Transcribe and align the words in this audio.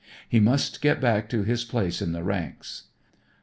He 0.27 0.39
must 0.39 0.81
get 0.81 0.99
back 0.99 1.29
to 1.29 1.43
his 1.43 1.63
place 1.63 2.01
in 2.01 2.11
the 2.11 2.23
ranks. 2.23 2.85